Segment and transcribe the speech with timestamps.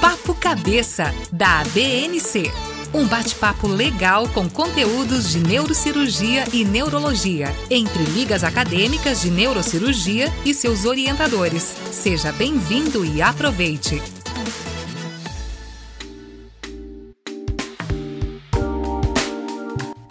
[0.00, 2.52] Papo Cabeça, da ABNC.
[2.94, 10.54] Um bate-papo legal com conteúdos de neurocirurgia e neurologia, entre ligas acadêmicas de neurocirurgia e
[10.54, 11.64] seus orientadores.
[11.90, 14.00] Seja bem-vindo e aproveite!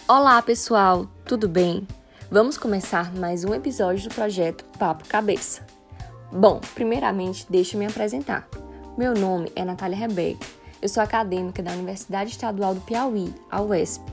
[0.05, 1.87] Olá, pessoal, tudo bem?
[2.29, 5.65] Vamos começar mais um episódio do projeto Papo Cabeça.
[6.29, 8.49] Bom, primeiramente, deixe me apresentar.
[8.97, 14.03] Meu nome é Natália Rebeca eu sou acadêmica da Universidade Estadual do Piauí, a UESP,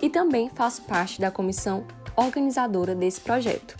[0.00, 1.84] e também faço parte da comissão
[2.16, 3.76] organizadora desse projeto.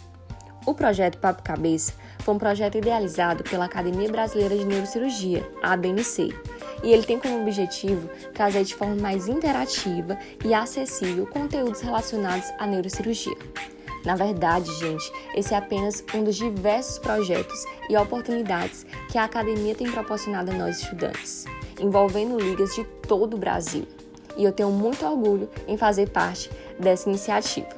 [0.67, 6.35] O projeto Papo Cabeça foi um projeto idealizado pela Academia Brasileira de Neurocirurgia, a ABNC,
[6.83, 12.67] e ele tem como objetivo trazer de forma mais interativa e acessível conteúdos relacionados à
[12.67, 13.37] neurocirurgia.
[14.05, 19.75] Na verdade, gente, esse é apenas um dos diversos projetos e oportunidades que a academia
[19.75, 21.47] tem proporcionado a nós estudantes
[21.81, 23.87] envolvendo ligas de todo o Brasil.
[24.37, 27.69] E eu tenho muito orgulho em fazer parte dessa iniciativa.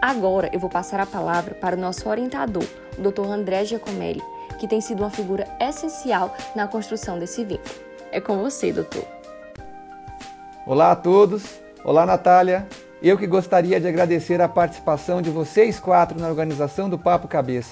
[0.00, 2.64] Agora eu vou passar a palavra para o nosso orientador,
[2.98, 3.26] o Dr.
[3.26, 4.22] André Giacomelli,
[4.58, 7.74] que tem sido uma figura essencial na construção desse vínculo.
[8.10, 9.04] É com você, doutor.
[10.66, 11.60] Olá a todos.
[11.84, 12.66] Olá, Natália.
[13.02, 17.70] Eu que gostaria de agradecer a participação de vocês quatro na organização do Papo Cabeça.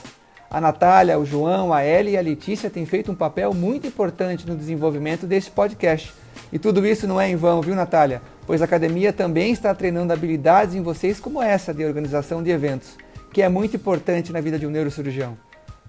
[0.50, 4.48] A Natália, o João, a Ellie e a Letícia têm feito um papel muito importante
[4.48, 6.14] no desenvolvimento deste podcast.
[6.50, 8.22] E tudo isso não é em vão, viu, Natália?
[8.46, 12.96] Pois a academia também está treinando habilidades em vocês como essa de organização de eventos,
[13.30, 15.36] que é muito importante na vida de um neurocirurgião.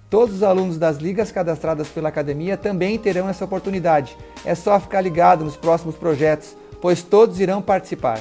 [0.10, 4.18] Todos os alunos das ligas cadastradas pela academia também terão essa oportunidade.
[4.44, 8.20] É só ficar ligado nos próximos projetos, pois todos irão participar.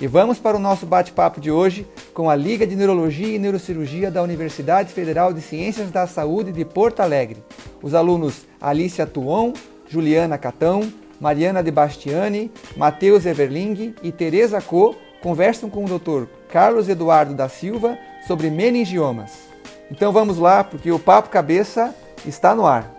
[0.00, 4.12] E vamos para o nosso bate-papo de hoje com a Liga de Neurologia e Neurocirurgia
[4.12, 7.42] da Universidade Federal de Ciências da Saúde de Porto Alegre.
[7.82, 9.52] Os alunos Alicia Tuon,
[9.88, 10.88] Juliana Catão,
[11.20, 16.28] Mariana de Bastiani, Matheus Everling e Teresa Co conversam com o Dr.
[16.48, 19.48] Carlos Eduardo da Silva sobre meningiomas.
[19.90, 21.92] Então vamos lá, porque o Papo Cabeça
[22.24, 22.97] está no ar.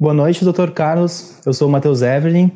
[0.00, 1.44] Boa noite, doutor Carlos.
[1.44, 2.52] Eu sou o Matheus Everlin.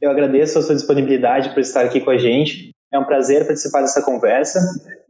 [0.00, 2.70] Eu agradeço a sua disponibilidade por estar aqui com a gente.
[2.92, 4.60] É um prazer participar dessa conversa.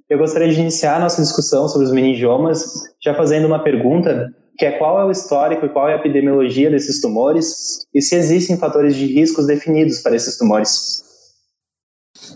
[0.09, 2.65] Eu gostaria de iniciar a nossa discussão sobre os meningiomas
[2.99, 6.71] já fazendo uma pergunta, que é qual é o histórico e qual é a epidemiologia
[6.71, 11.05] desses tumores e se existem fatores de riscos definidos para esses tumores.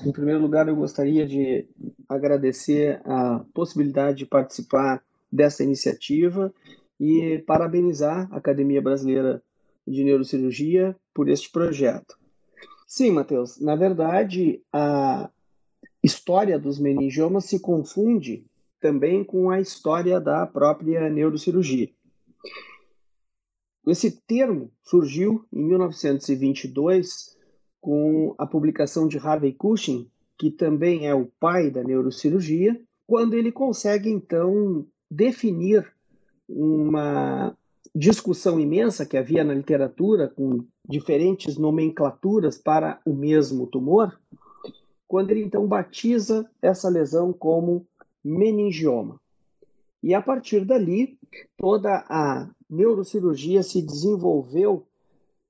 [0.05, 1.67] Em primeiro lugar, eu gostaria de
[2.07, 5.01] agradecer a possibilidade de participar
[5.33, 6.53] dessa iniciativa
[6.99, 9.43] e parabenizar a Academia Brasileira
[9.87, 12.19] de Neurocirurgia por este projeto.
[12.87, 15.31] Sim, Matheus, na verdade, a
[16.03, 18.45] história dos meningiomas se confunde
[18.81, 21.91] também com a história da própria neurocirurgia.
[23.87, 27.37] Esse termo surgiu em 1922
[27.81, 33.53] com a publicação de Harvey Cushing, que também é o pai da neurocirurgia, quando ele
[33.53, 35.94] consegue então definir
[36.49, 37.57] uma
[37.95, 44.19] discussão imensa que havia na literatura com diferentes nomenclaturas para o mesmo tumor,
[45.07, 47.87] quando ele então batiza essa lesão como
[48.25, 49.21] meningioma.
[50.03, 51.19] E a partir dali,
[51.57, 54.87] toda a neurocirurgia se desenvolveu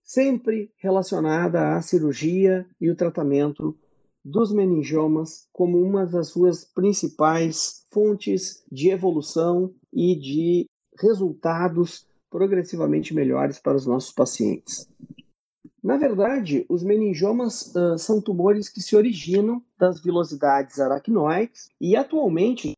[0.03, 3.77] sempre relacionada à cirurgia e o tratamento
[4.25, 10.66] dos meningiomas como uma das suas principais fontes de evolução e de
[10.99, 14.88] resultados progressivamente melhores para os nossos pacientes.
[15.82, 22.72] Na verdade, os meningiomas uh, são tumores que se originam das vilosidades aracnoides e atualmente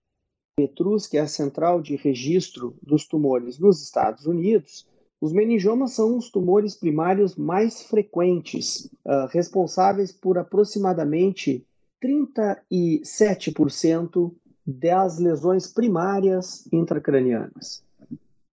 [0.57, 4.87] Petrus, que é a central de registro dos tumores nos Estados Unidos,
[5.21, 11.67] os meningiomas são os tumores primários mais frequentes, uh, responsáveis por aproximadamente
[12.03, 14.35] 37%
[14.67, 17.86] das lesões primárias intracranianas.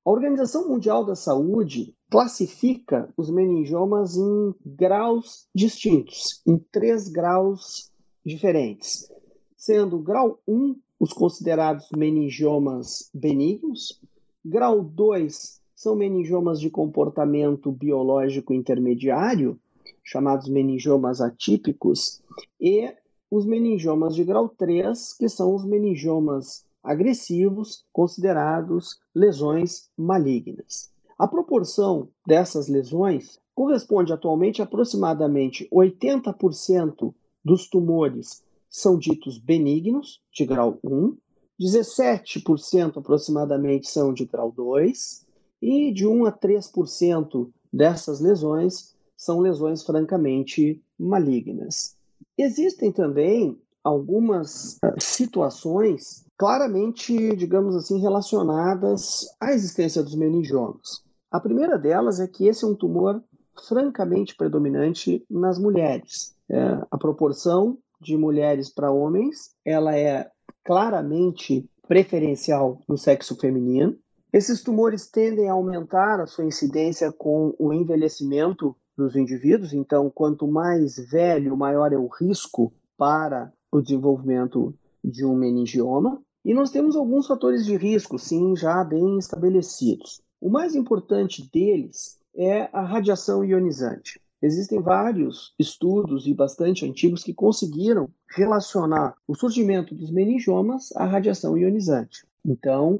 [0.06, 7.90] A Organização Mundial da Saúde classifica os meningiomas em graus distintos, em três graus
[8.26, 9.10] diferentes,
[9.56, 14.02] sendo grau 1 os considerados meningiomas benignos,
[14.44, 19.58] grau 2 são meningiomas de comportamento biológico intermediário,
[20.04, 22.22] chamados meningiomas atípicos,
[22.60, 22.94] e
[23.32, 30.92] os meningiomas de grau 3, que são os meningiomas agressivos, considerados lesões malignas.
[31.18, 37.14] A proporção dessas lesões corresponde atualmente a aproximadamente 80%
[37.44, 41.16] dos tumores são ditos benignos, de grau 1,
[41.62, 45.24] 17% aproximadamente são de grau 2,
[45.62, 51.96] e de 1 a 3% dessas lesões são lesões francamente malignas.
[52.38, 61.02] Existem também algumas ah, situações claramente, digamos assim, relacionadas à existência dos meningiomas.
[61.32, 63.24] A primeira delas é que esse é um tumor
[63.66, 66.36] francamente predominante nas mulheres.
[66.52, 70.30] É, a proporção de mulheres para homens ela é
[70.66, 73.96] claramente preferencial no sexo feminino.
[74.34, 80.46] Esses tumores tendem a aumentar a sua incidência com o envelhecimento dos indivíduos, então, quanto
[80.46, 86.22] mais velho, maior é o risco para o desenvolvimento de um meningioma.
[86.46, 90.22] E nós temos alguns fatores de risco, sim, já bem estabelecidos.
[90.42, 94.20] O mais importante deles é a radiação ionizante.
[94.42, 101.58] Existem vários estudos e bastante antigos que conseguiram relacionar o surgimento dos meningiomas à radiação
[101.58, 102.28] ionizante.
[102.46, 103.00] Então,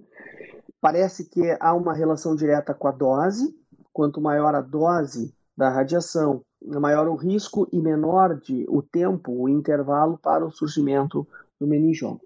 [0.80, 3.54] parece que há uma relação direta com a dose.
[3.92, 9.50] Quanto maior a dose da radiação, maior o risco e menor de, o tempo, o
[9.50, 11.28] intervalo para o surgimento
[11.60, 12.22] do meningioma.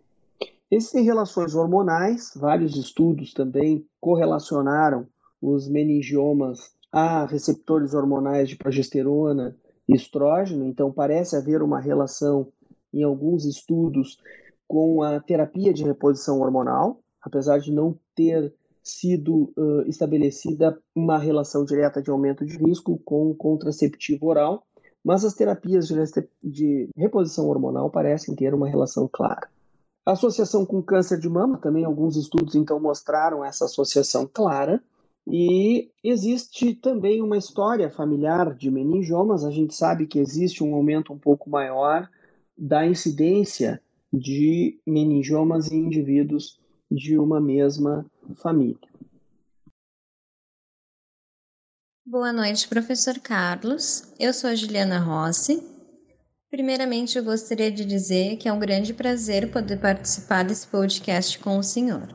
[0.69, 5.07] Existem relações hormonais, vários estudos também correlacionaram
[5.41, 9.55] os meningiomas a receptores hormonais de progesterona
[9.87, 12.51] e estrógeno, então parece haver uma relação
[12.93, 14.17] em alguns estudos
[14.67, 18.53] com a terapia de reposição hormonal, apesar de não ter
[18.83, 24.65] sido uh, estabelecida uma relação direta de aumento de risco com o contraceptivo oral,
[25.03, 25.95] mas as terapias de,
[26.43, 29.47] de reposição hormonal parecem ter uma relação clara.
[30.11, 34.81] Associação com câncer de mama, também alguns estudos então mostraram essa associação clara,
[35.27, 39.43] e existe também uma história familiar de meningiomas.
[39.43, 42.09] A gente sabe que existe um aumento um pouco maior
[42.57, 43.81] da incidência
[44.13, 46.57] de meningiomas em indivíduos
[46.89, 48.05] de uma mesma
[48.35, 48.87] família.
[52.05, 54.13] Boa noite, professor Carlos.
[54.17, 55.76] Eu sou a Juliana Rossi.
[56.49, 61.57] Primeiramente, eu gostaria de dizer que é um grande prazer poder participar desse podcast com
[61.57, 62.07] o senhor.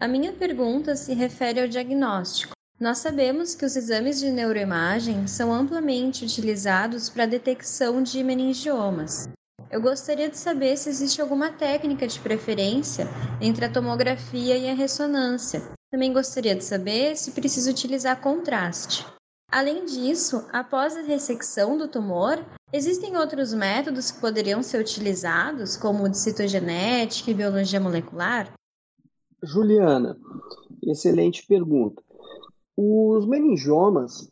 [0.00, 2.54] A minha pergunta se refere ao diagnóstico.
[2.80, 9.28] Nós sabemos que os exames de neuroimagem são amplamente utilizados para a detecção de meningiomas.
[9.70, 13.06] Eu gostaria de saber se existe alguma técnica de preferência
[13.40, 15.62] entre a tomografia e a ressonância.
[15.90, 19.06] Também gostaria de saber se precisa utilizar contraste.
[19.50, 26.08] Além disso, após a ressecção do tumor, existem outros métodos que poderiam ser utilizados, como
[26.08, 28.52] de citogenética e biologia molecular?
[29.42, 30.18] Juliana,
[30.82, 32.02] excelente pergunta.
[32.76, 34.30] Os meningiomas,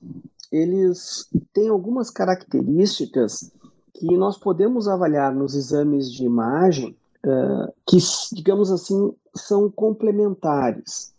[0.51, 3.53] eles têm algumas características
[3.95, 7.97] que nós podemos avaliar nos exames de imagem uh, que,
[8.33, 11.15] digamos assim, são complementares.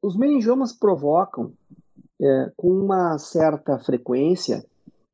[0.00, 1.52] Os meningiomas provocam,
[2.22, 4.64] uh, com uma certa frequência,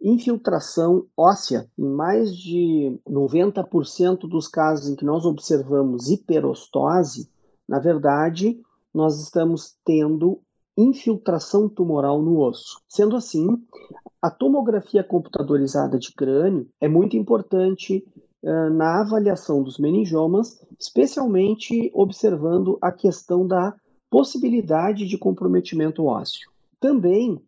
[0.00, 1.68] infiltração óssea.
[1.76, 7.28] Em mais de 90% dos casos em que nós observamos hiperostose,
[7.68, 8.60] na verdade,
[8.94, 10.40] nós estamos tendo
[10.76, 12.80] infiltração tumoral no osso.
[12.88, 13.48] Sendo assim,
[14.22, 18.04] a tomografia computadorizada de crânio é muito importante
[18.42, 23.74] uh, na avaliação dos meningiomas, especialmente observando a questão da
[24.08, 26.48] possibilidade de comprometimento ósseo.
[26.80, 27.40] Também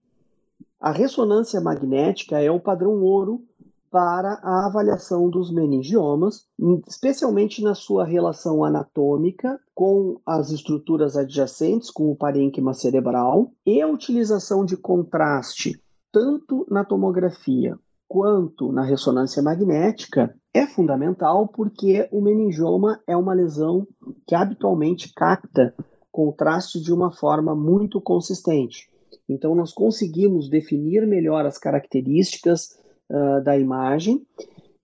[0.80, 3.44] a ressonância magnética é o padrão ouro
[3.90, 6.46] para a avaliação dos meningiomas,
[6.86, 13.88] especialmente na sua relação anatômica com as estruturas adjacentes, com o parênquima cerebral, e a
[13.88, 15.80] utilização de contraste
[16.12, 23.86] tanto na tomografia quanto na ressonância magnética é fundamental porque o meningioma é uma lesão
[24.26, 25.72] que habitualmente capta
[26.10, 28.89] contraste de uma forma muito consistente.
[29.30, 32.76] Então, nós conseguimos definir melhor as características
[33.08, 34.26] uh, da imagem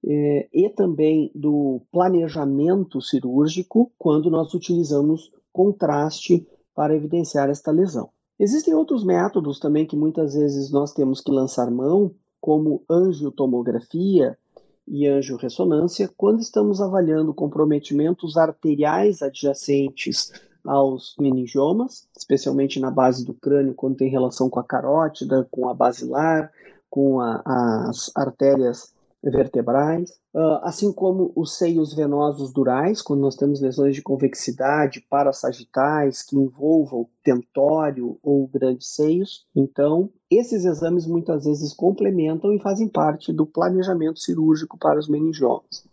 [0.09, 8.11] eh, e também do planejamento cirúrgico quando nós utilizamos contraste para evidenciar esta lesão.
[8.39, 14.39] Existem outros métodos também que muitas vezes nós temos que lançar mão, como angiotomografia
[14.87, 20.31] e angiorressonância, quando estamos avaliando comprometimentos arteriais adjacentes
[20.67, 25.75] aos meningiomas, especialmente na base do crânio, quando tem relação com a carótida, com a
[25.75, 26.51] basilar,
[26.91, 27.43] com a,
[27.89, 34.03] as artérias vertebrais, uh, assim como os seios venosos durais, quando nós temos lesões de
[34.03, 39.47] convexidade parasagitais que envolvam tentório ou grandes seios.
[39.55, 45.85] Então, esses exames muitas vezes complementam e fazem parte do planejamento cirúrgico para os meningiomas.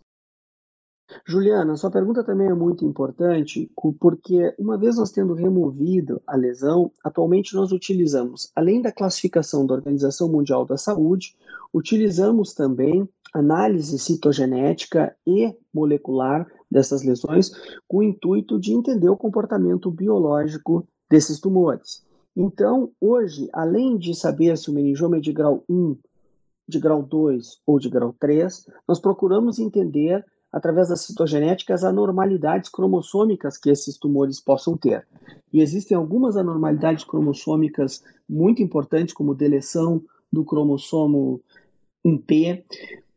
[1.26, 6.90] Juliana, sua pergunta também é muito importante, porque uma vez nós tendo removido a lesão,
[7.02, 11.36] atualmente nós utilizamos, além da classificação da Organização Mundial da Saúde,
[11.72, 17.50] utilizamos também análise citogenética e molecular dessas lesões,
[17.88, 22.04] com o intuito de entender o comportamento biológico desses tumores.
[22.36, 25.96] Então, hoje, além de saber se o meningioma é de grau 1,
[26.66, 33.58] de grau 2 ou de grau 3, nós procuramos entender através das citogenéticas, anormalidades cromossômicas
[33.58, 35.04] que esses tumores possam ter.
[35.52, 40.00] E existem algumas anormalidades cromossômicas muito importantes, como deleção
[40.32, 41.40] do cromossomo
[42.06, 42.62] 1P,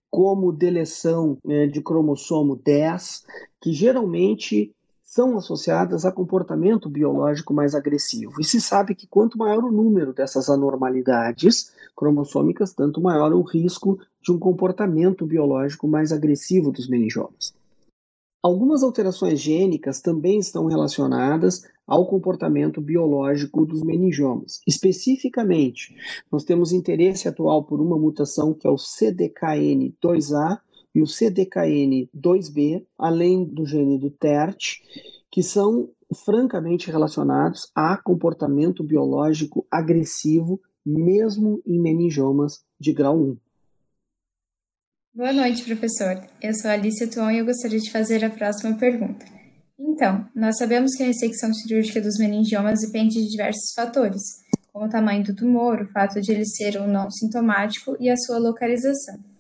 [0.10, 3.24] como deleção né, de cromossomo 10,
[3.62, 4.74] que geralmente
[5.08, 8.42] são associadas a comportamento biológico mais agressivo.
[8.42, 13.98] E se sabe que quanto maior o número dessas anormalidades cromossômicas, tanto maior o risco
[14.22, 17.56] de um comportamento biológico mais agressivo dos meningiomas.
[18.44, 24.60] Algumas alterações gênicas também estão relacionadas ao comportamento biológico dos meningiomas.
[24.68, 25.96] Especificamente,
[26.30, 30.60] nós temos interesse atual por uma mutação que é o CDKN2A,
[30.98, 34.77] e o CDKN2B, além do gene do TERT,
[35.32, 35.92] que são
[36.25, 43.38] francamente relacionados a comportamento biológico agressivo, mesmo em meningiomas de grau 1.
[45.13, 46.20] Boa noite, professor.
[46.42, 49.24] Eu sou Alicia Tuon e eu gostaria de fazer a próxima pergunta.
[49.77, 54.22] Então, nós sabemos que a ressecção cirúrgica dos meningiomas depende de diversos fatores,
[54.74, 58.18] como o tamanho do tumor, o fato de ele ser ou não sintomático e a
[58.18, 59.37] sua localização.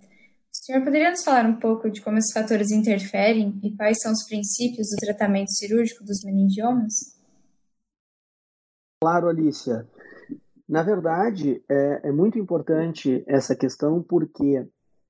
[0.67, 4.25] Senhor poderia nos falar um pouco de como esses fatores interferem e quais são os
[4.27, 7.15] princípios do tratamento cirúrgico dos meningiomas?
[9.01, 9.87] Claro, Alicia.
[10.67, 14.67] Na verdade, é, é muito importante essa questão porque,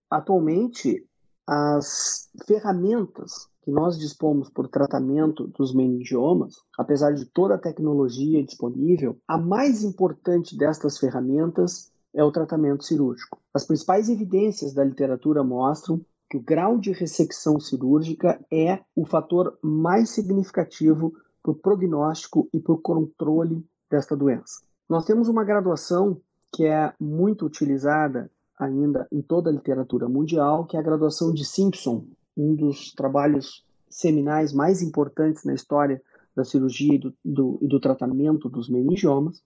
[0.07, 1.03] atualmente,
[1.47, 9.17] as ferramentas que nós dispomos o tratamento dos meningiomas, apesar de toda a tecnologia disponível,
[9.27, 13.39] a mais importante destas ferramentas é o tratamento cirúrgico.
[13.53, 19.57] As principais evidências da literatura mostram que o grau de ressecção cirúrgica é o fator
[19.61, 24.61] mais significativo para o prognóstico e para o controle desta doença.
[24.89, 26.19] Nós temos uma graduação
[26.53, 31.45] que é muito utilizada ainda em toda a literatura mundial, que é a graduação de
[31.45, 36.01] Simpson, um dos trabalhos seminais mais importantes na história
[36.35, 39.41] da cirurgia e do, do, e do tratamento dos meningiomas.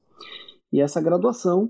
[0.71, 1.69] E essa graduação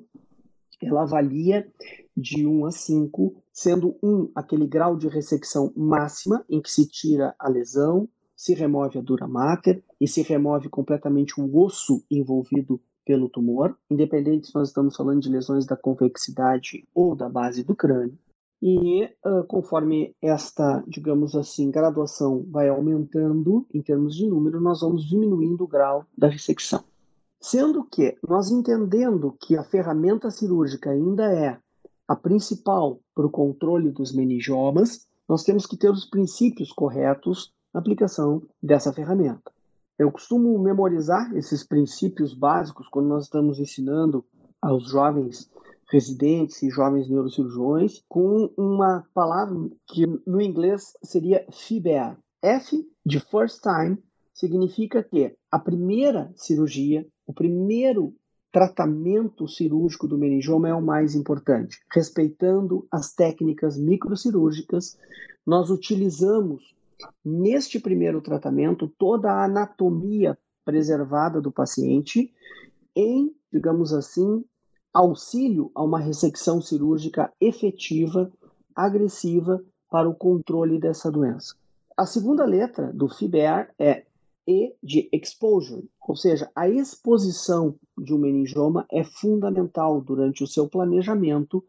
[0.81, 1.67] ela avalia
[2.15, 7.35] de 1 a 5, sendo 1 aquele grau de ressecção máxima em que se tira
[7.39, 13.29] a lesão, se remove a dura mater e se remove completamente o osso envolvido pelo
[13.29, 18.17] tumor, independente se nós estamos falando de lesões da convexidade ou da base do crânio.
[18.61, 25.03] E uh, conforme esta, digamos assim, graduação vai aumentando em termos de número, nós vamos
[25.03, 26.83] diminuindo o grau da ressecção.
[27.41, 31.59] Sendo que nós entendendo que a ferramenta cirúrgica ainda é
[32.07, 37.79] a principal para o controle dos meningiomas, nós temos que ter os princípios corretos na
[37.79, 39.51] aplicação dessa ferramenta.
[39.97, 44.23] Eu costumo memorizar esses princípios básicos quando nós estamos ensinando
[44.61, 45.49] aos jovens
[45.91, 49.57] residentes e jovens neurocirurgiões com uma palavra
[49.87, 52.17] que no inglês seria FIBEA.
[52.41, 53.97] F de first time
[54.33, 58.13] significa que a primeira cirurgia o primeiro
[58.51, 61.79] tratamento cirúrgico do meningioma é o mais importante.
[61.89, 64.97] Respeitando as técnicas microcirúrgicas,
[65.47, 66.75] nós utilizamos
[67.23, 72.33] neste primeiro tratamento toda a anatomia preservada do paciente
[72.93, 74.43] em, digamos assim,
[74.93, 78.29] auxílio a uma ressecção cirúrgica efetiva,
[78.75, 81.55] agressiva para o controle dessa doença.
[81.95, 84.03] A segunda letra do FIBER é
[84.51, 90.67] e de exposure, ou seja, a exposição de um meningioma é fundamental durante o seu
[90.67, 91.63] planejamento,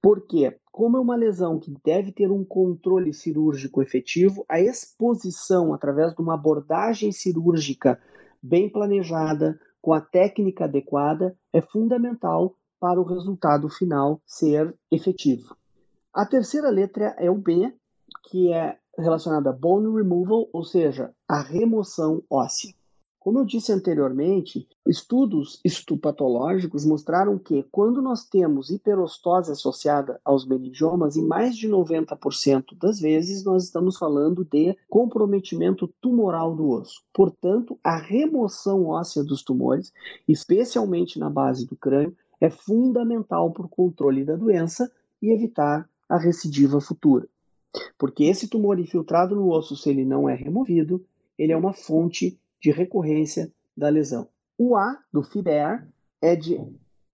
[0.00, 6.14] porque, como é uma lesão que deve ter um controle cirúrgico efetivo, a exposição através
[6.14, 8.00] de uma abordagem cirúrgica
[8.40, 15.56] bem planejada, com a técnica adequada, é fundamental para o resultado final ser efetivo.
[16.14, 17.72] A terceira letra é o B,
[18.30, 22.74] que é relacionada a bone removal, ou seja, a remoção óssea.
[23.20, 31.18] Como eu disse anteriormente, estudos histopatológicos mostraram que quando nós temos hiperostose associada aos meningiomas,
[31.18, 37.02] em mais de 90% das vezes nós estamos falando de comprometimento tumoral do osso.
[37.12, 39.92] Portanto, a remoção óssea dos tumores,
[40.26, 46.16] especialmente na base do crânio, é fundamental para o controle da doença e evitar a
[46.16, 47.28] recidiva futura.
[47.98, 51.04] Porque esse tumor infiltrado no osso, se ele não é removido,
[51.38, 54.28] ele é uma fonte de recorrência da lesão.
[54.58, 55.88] O A do FIBER
[56.20, 56.60] é de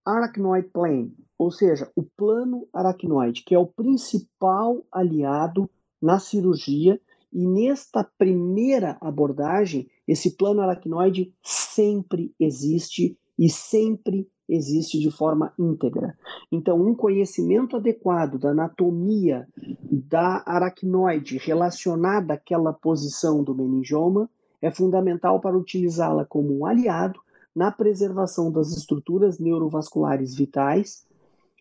[0.05, 5.69] arachnoid plane, ou seja, o plano aracnoide, que é o principal aliado
[6.01, 7.01] na cirurgia
[7.33, 16.17] e nesta primeira abordagem, esse plano aracnoide sempre existe e sempre existe de forma íntegra.
[16.51, 19.47] Então, um conhecimento adequado da anatomia
[19.91, 24.31] da aracnoide relacionada àquela posição do meningioma
[24.63, 27.21] é fundamental para utilizá-la como um aliado
[27.55, 31.07] na preservação das estruturas neurovasculares vitais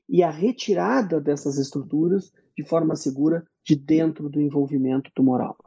[0.07, 5.57] e a retirada dessas estruturas de forma segura de dentro do envolvimento tumoral.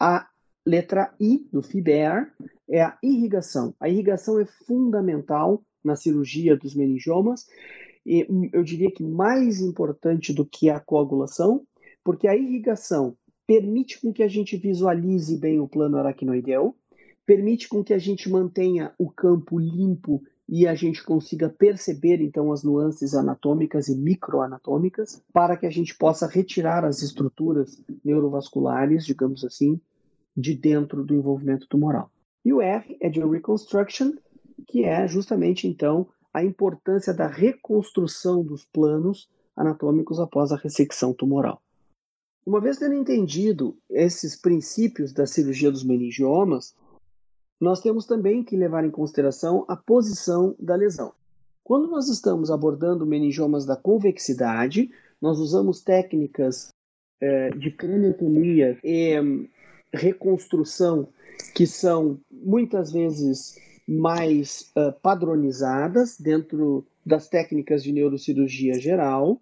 [0.00, 0.26] A
[0.66, 2.32] letra I do FIBER
[2.68, 3.74] é a irrigação.
[3.78, 7.46] A irrigação é fundamental na cirurgia dos meningiomas
[8.06, 11.66] e eu diria que mais importante do que a coagulação,
[12.02, 16.74] porque a irrigação permite com que a gente visualize bem o plano aracnoideu,
[17.24, 22.52] permite com que a gente mantenha o campo limpo e a gente consiga perceber então
[22.52, 29.42] as nuances anatômicas e microanatômicas para que a gente possa retirar as estruturas neurovasculares, digamos
[29.42, 29.80] assim,
[30.36, 32.10] de dentro do envolvimento tumoral.
[32.44, 34.12] E o R é de reconstruction,
[34.66, 41.62] que é justamente então a importância da reconstrução dos planos anatômicos após a ressecção tumoral.
[42.44, 46.74] Uma vez tendo entendido esses princípios da cirurgia dos meningiomas,
[47.60, 51.12] nós temos também que levar em consideração a posição da lesão.
[51.62, 56.68] Quando nós estamos abordando meningiomas da convexidade, nós usamos técnicas
[57.22, 59.48] é, de craniotomia e hum,
[59.92, 61.08] reconstrução
[61.54, 63.56] que são muitas vezes
[63.86, 69.40] mais uh, padronizadas dentro das técnicas de neurocirurgia geral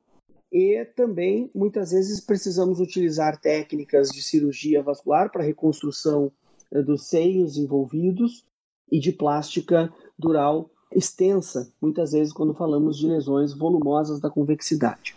[0.53, 6.31] e também muitas vezes precisamos utilizar técnicas de cirurgia vascular para reconstrução
[6.71, 8.45] eh, dos seios envolvidos
[8.91, 15.17] e de plástica dural extensa, muitas vezes quando falamos de lesões volumosas da convexidade.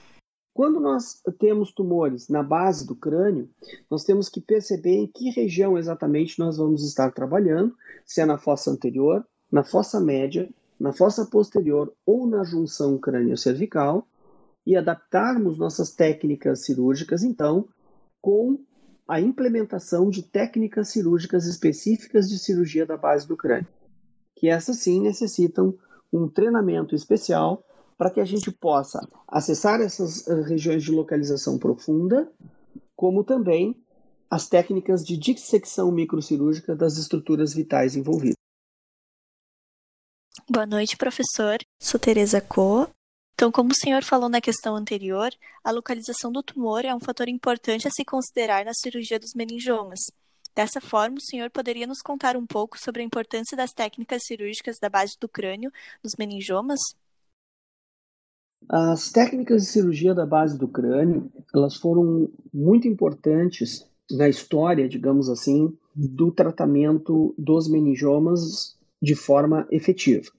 [0.55, 3.49] Quando nós temos tumores na base do crânio,
[3.91, 8.37] nós temos que perceber em que região exatamente nós vamos estar trabalhando, se é na
[8.37, 14.07] fossa anterior, na fossa média, na fossa posterior ou na junção crânio-cervical,
[14.65, 17.67] e adaptarmos nossas técnicas cirúrgicas, então,
[18.21, 18.57] com
[19.05, 23.67] a implementação de técnicas cirúrgicas específicas de cirurgia da base do crânio,
[24.33, 25.77] que essas sim necessitam
[26.13, 27.61] um treinamento especial
[27.97, 32.31] para que a gente possa acessar essas eh, regiões de localização profunda,
[32.95, 33.75] como também
[34.29, 38.35] as técnicas de dissecção microcirúrgica das estruturas vitais envolvidas.
[40.49, 41.57] Boa noite, professor.
[41.81, 42.89] Sou Tereza Co,
[43.35, 45.29] então, como o senhor falou na questão anterior,
[45.61, 49.99] a localização do tumor é um fator importante a se considerar na cirurgia dos meningiomas.
[50.55, 54.77] Dessa forma, o senhor poderia nos contar um pouco sobre a importância das técnicas cirúrgicas
[54.81, 55.69] da base do crânio
[56.01, 56.79] nos meningiomas?
[58.69, 65.29] As técnicas de cirurgia da base do crânio, elas foram muito importantes na história, digamos
[65.29, 70.31] assim, do tratamento dos meningiomas de forma efetiva.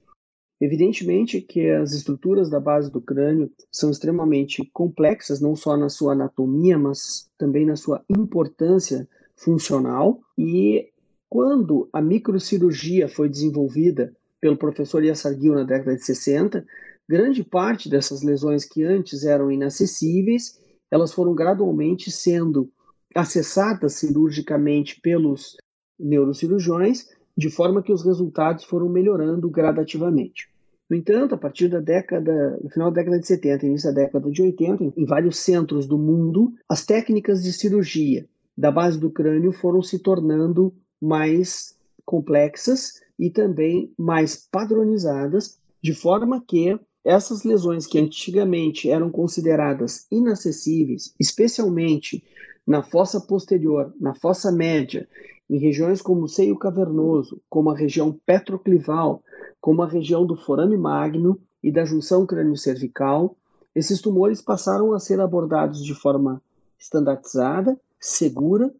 [0.61, 6.13] Evidentemente que as estruturas da base do crânio são extremamente complexas, não só na sua
[6.13, 10.21] anatomia, mas também na sua importância funcional.
[10.37, 10.89] E
[11.29, 16.65] quando a microcirurgia foi desenvolvida pelo professor Yassarguil na década de 60,
[17.09, 20.59] grande parte dessas lesões que antes eram inacessíveis,
[20.91, 22.71] elas foram gradualmente sendo
[23.15, 25.57] acessadas cirurgicamente pelos
[25.99, 30.49] neurocirurgiões de forma que os resultados foram melhorando gradativamente.
[30.89, 34.31] No entanto, a partir da década, no final da década de 70 início da década
[34.31, 39.53] de 80, em vários centros do mundo, as técnicas de cirurgia da base do crânio
[39.53, 48.01] foram se tornando mais complexas e também mais padronizadas, de forma que essas lesões que
[48.01, 52.25] antigamente eram consideradas inacessíveis, especialmente
[52.67, 55.09] na fossa posterior, na fossa média
[55.49, 59.23] em regiões como o seio cavernoso, como a região petroclival,
[59.61, 63.37] como a região do forame magno e da junção crânio-cervical,
[63.73, 66.43] esses tumores passaram a ser abordados de forma
[66.77, 68.75] estandartizada, segura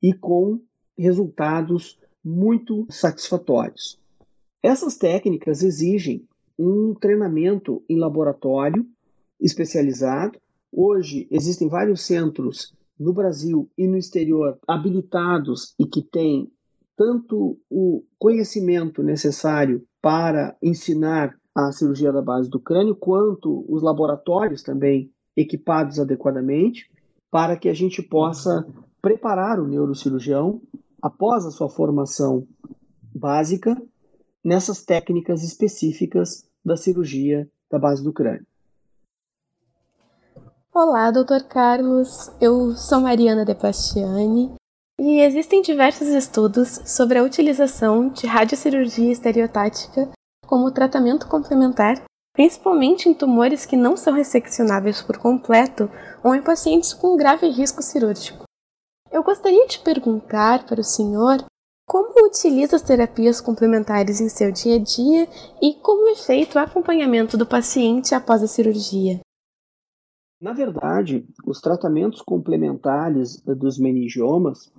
[0.00, 0.60] e com
[0.96, 3.98] resultados muito satisfatórios.
[4.62, 6.24] Essas técnicas exigem
[6.62, 8.86] um treinamento em laboratório
[9.40, 10.38] especializado.
[10.70, 16.50] Hoje existem vários centros no Brasil e no exterior habilitados e que têm
[16.96, 24.62] tanto o conhecimento necessário para ensinar a cirurgia da base do crânio, quanto os laboratórios
[24.62, 26.88] também equipados adequadamente,
[27.30, 28.66] para que a gente possa
[29.00, 30.62] preparar o neurocirurgião
[31.00, 32.46] após a sua formação
[33.14, 33.76] básica
[34.44, 38.46] nessas técnicas específicas da cirurgia da base do crânio.
[40.74, 41.46] Olá, Dr.
[41.48, 42.30] Carlos.
[42.40, 44.54] Eu sou Mariana De Pastiani
[44.98, 50.10] e existem diversos estudos sobre a utilização de radiocirurgia estereotática
[50.46, 55.90] como tratamento complementar, principalmente em tumores que não são resseccionáveis por completo
[56.22, 58.44] ou em pacientes com grave risco cirúrgico.
[59.10, 61.44] Eu gostaria de perguntar para o senhor
[61.92, 65.28] como utiliza as terapias complementares em seu dia a dia
[65.60, 69.20] e como é feito o acompanhamento do paciente após a cirurgia.
[70.40, 74.72] Na verdade, os tratamentos complementares dos meningiomas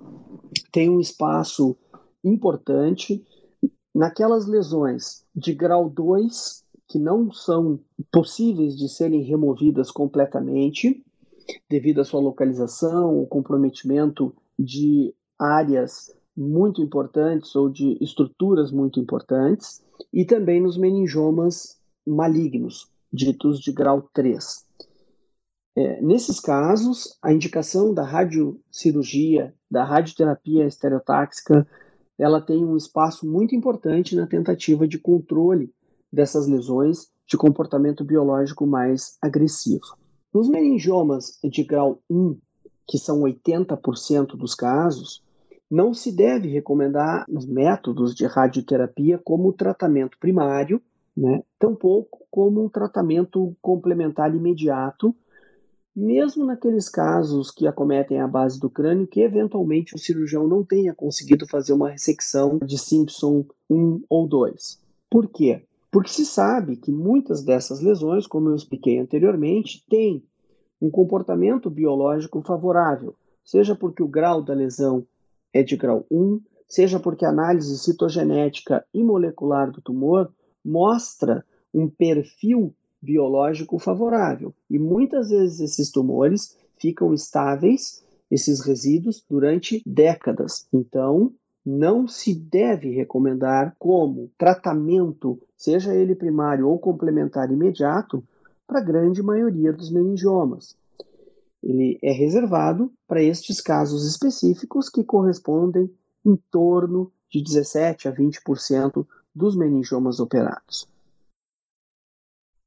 [0.72, 1.76] têm um espaço
[2.24, 3.24] importante
[3.94, 7.78] naquelas lesões de grau 2 que não são
[8.10, 11.00] possíveis de serem removidas completamente
[11.70, 19.82] devido à sua localização, o comprometimento de áreas muito importantes ou de estruturas muito importantes,
[20.12, 24.64] e também nos meningiomas malignos, ditos de grau 3.
[25.76, 31.66] É, nesses casos, a indicação da radiocirurgia, da radioterapia estereotáxica,
[32.16, 35.72] ela tem um espaço muito importante na tentativa de controle
[36.12, 39.96] dessas lesões de comportamento biológico mais agressivo.
[40.32, 42.38] Nos meningiomas de grau 1,
[42.86, 45.23] que são 80% dos casos,
[45.70, 50.80] não se deve recomendar os métodos de radioterapia como tratamento primário,
[51.16, 51.42] né?
[51.58, 55.14] tampouco como um tratamento complementar imediato,
[55.94, 60.92] mesmo naqueles casos que acometem a base do crânio, que eventualmente o cirurgião não tenha
[60.92, 64.82] conseguido fazer uma ressecção de Simpson 1 ou 2.
[65.08, 65.64] Por quê?
[65.92, 70.24] Porque se sabe que muitas dessas lesões, como eu expliquei anteriormente, têm
[70.82, 75.06] um comportamento biológico favorável, seja porque o grau da lesão
[75.54, 80.30] é de grau 1, seja porque a análise citogenética e molecular do tumor
[80.64, 84.52] mostra um perfil biológico favorável.
[84.68, 90.66] E muitas vezes esses tumores ficam estáveis, esses resíduos, durante décadas.
[90.72, 91.32] Então,
[91.64, 98.24] não se deve recomendar como tratamento, seja ele primário ou complementar imediato,
[98.66, 100.76] para a grande maioria dos meningiomas.
[101.64, 105.90] Ele é reservado para estes casos específicos que correspondem
[106.22, 110.86] em torno de 17 a 20% dos meningiomas operados.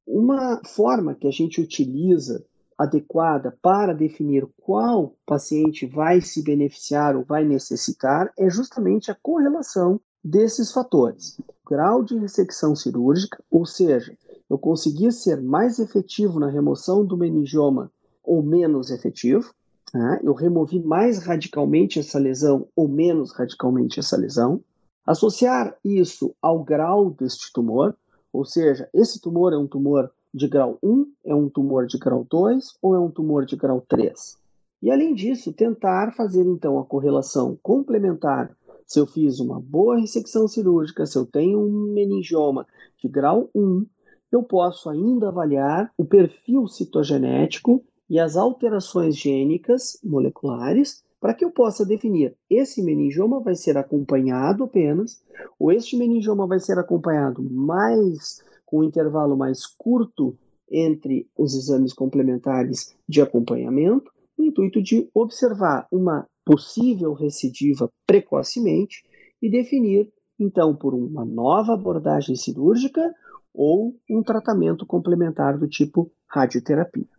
[0.04, 2.44] Uma forma que a gente utiliza
[2.76, 10.00] adequada para definir qual paciente vai se beneficiar ou vai necessitar é justamente a correlação
[10.24, 11.40] desses fatores.
[11.64, 14.16] Grau de ressecção cirúrgica, ou seja,
[14.50, 17.92] eu conseguir ser mais efetivo na remoção do meningioma
[18.28, 19.52] ou menos efetivo,
[19.94, 20.20] né?
[20.22, 24.60] eu removi mais radicalmente essa lesão ou menos radicalmente essa lesão.
[25.06, 27.96] Associar isso ao grau deste tumor,
[28.30, 32.26] ou seja, esse tumor é um tumor de grau 1, é um tumor de grau
[32.30, 34.36] 2 ou é um tumor de grau 3.
[34.82, 38.54] E além disso, tentar fazer então a correlação complementar
[38.88, 42.66] se eu fiz uma boa ressecção cirúrgica, se eu tenho um meningioma
[42.98, 43.84] de grau 1,
[44.32, 51.50] eu posso ainda avaliar o perfil citogenético e as alterações gênicas moleculares para que eu
[51.50, 55.20] possa definir esse meningioma vai ser acompanhado apenas,
[55.58, 60.36] ou este meningioma vai ser acompanhado mais com um intervalo mais curto
[60.70, 69.02] entre os exames complementares de acompanhamento, no intuito de observar uma possível recidiva precocemente
[69.42, 73.12] e definir, então, por uma nova abordagem cirúrgica
[73.52, 77.17] ou um tratamento complementar do tipo radioterapia.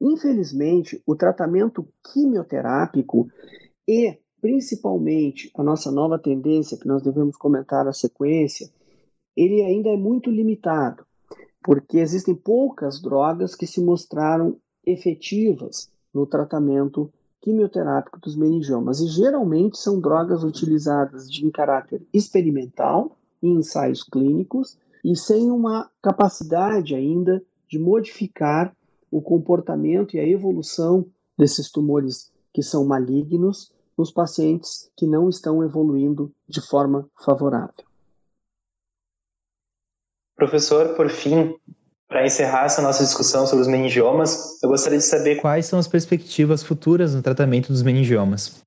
[0.00, 3.28] Infelizmente, o tratamento quimioterápico
[3.86, 8.70] e principalmente a nossa nova tendência, que nós devemos comentar a sequência,
[9.36, 11.04] ele ainda é muito limitado,
[11.62, 19.00] porque existem poucas drogas que se mostraram efetivas no tratamento quimioterápico dos meningiomas.
[19.00, 25.90] E geralmente são drogas utilizadas de, em caráter experimental em ensaios clínicos e sem uma
[26.02, 28.74] capacidade ainda de modificar
[29.10, 35.62] o comportamento e a evolução desses tumores que são malignos nos pacientes que não estão
[35.62, 37.84] evoluindo de forma favorável.
[40.36, 41.54] Professor, por fim,
[42.08, 45.86] para encerrar essa nossa discussão sobre os meningiomas, eu gostaria de saber quais são as
[45.86, 48.62] perspectivas futuras no tratamento dos meningiomas.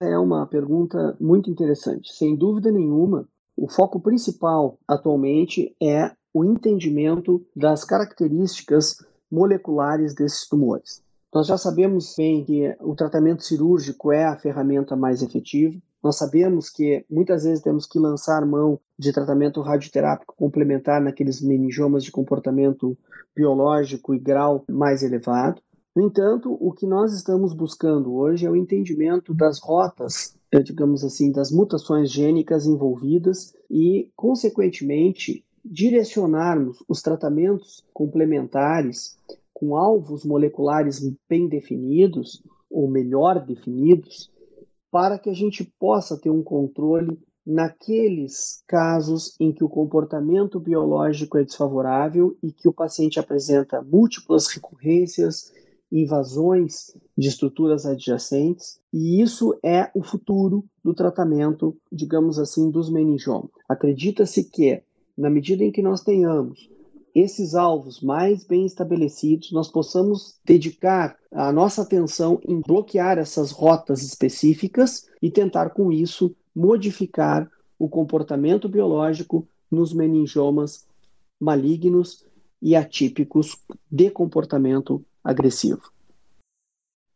[0.00, 2.14] É uma pergunta muito interessante.
[2.14, 11.02] Sem dúvida nenhuma, o foco principal atualmente é o entendimento das características moleculares desses tumores.
[11.32, 15.76] Nós já sabemos bem que o tratamento cirúrgico é a ferramenta mais efetiva.
[16.02, 22.02] Nós sabemos que muitas vezes temos que lançar mão de tratamento radioterápico complementar naqueles meningiomas
[22.02, 22.96] de comportamento
[23.36, 25.60] biológico e grau mais elevado.
[25.94, 31.30] No entanto, o que nós estamos buscando hoje é o entendimento das rotas, digamos assim,
[31.30, 39.16] das mutações gênicas envolvidas e, consequentemente, direcionarmos os tratamentos complementares
[39.52, 44.30] com alvos moleculares bem definidos, ou melhor definidos,
[44.90, 51.38] para que a gente possa ter um controle naqueles casos em que o comportamento biológico
[51.38, 55.52] é desfavorável e que o paciente apresenta múltiplas recorrências,
[55.90, 63.50] invasões de estruturas adjacentes, e isso é o futuro do tratamento, digamos assim, dos meningiomas.
[63.66, 64.82] Acredita-se que,
[65.18, 66.70] na medida em que nós tenhamos
[67.12, 74.02] esses alvos mais bem estabelecidos, nós possamos dedicar a nossa atenção em bloquear essas rotas
[74.02, 80.86] específicas e tentar com isso modificar o comportamento biológico nos meningiomas
[81.40, 82.24] malignos
[82.62, 83.56] e atípicos
[83.90, 85.90] de comportamento agressivo.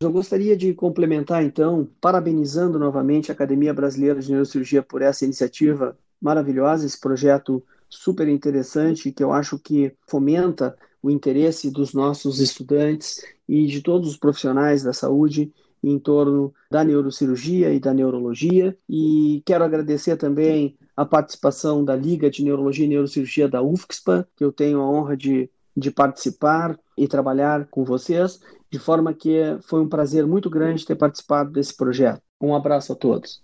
[0.00, 5.96] Eu gostaria de complementar, então, parabenizando novamente a Academia Brasileira de Neurocirurgia por essa iniciativa
[6.20, 7.62] maravilhosa, esse projeto
[7.92, 14.08] super interessante que eu acho que fomenta o interesse dos nossos estudantes e de todos
[14.08, 15.52] os profissionais da saúde
[15.82, 18.76] em torno da neurocirurgia e da neurologia.
[18.88, 24.44] E quero agradecer também a participação da Liga de Neurologia e Neurocirurgia da UFSPA, que
[24.44, 29.80] eu tenho a honra de, de participar e trabalhar com vocês, de forma que foi
[29.80, 32.22] um prazer muito grande ter participado desse projeto.
[32.40, 33.42] Um abraço a todos.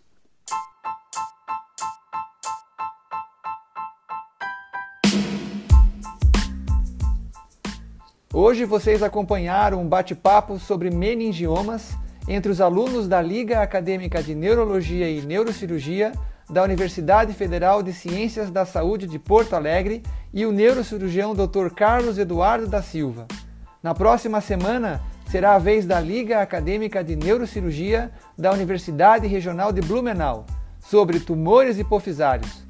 [8.32, 11.96] Hoje vocês acompanharam um bate-papo sobre meningiomas
[12.28, 16.12] entre os alunos da Liga Acadêmica de Neurologia e Neurocirurgia
[16.50, 21.70] da Universidade Federal de Ciências da Saúde de Porto Alegre e o neurocirurgião Dr.
[21.74, 23.26] Carlos Eduardo da Silva.
[23.82, 29.80] Na próxima semana será a vez da Liga Acadêmica de Neurocirurgia da Universidade Regional de
[29.80, 30.44] Blumenau
[30.78, 32.62] sobre tumores hipofisários.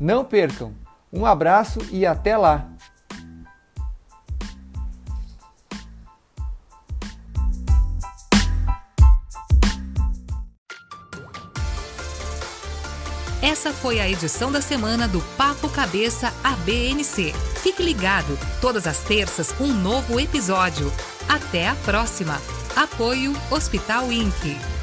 [0.00, 0.72] Não percam!
[1.12, 2.73] Um abraço e até lá!
[13.44, 17.34] Essa foi a edição da semana do Papo Cabeça ABNC.
[17.62, 20.90] Fique ligado, todas as terças um novo episódio.
[21.28, 22.40] Até a próxima.
[22.74, 24.73] Apoio Hospital Inc.